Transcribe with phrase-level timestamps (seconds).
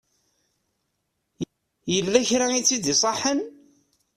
[1.93, 3.39] Yella kra i tt-id-iṣaḥen?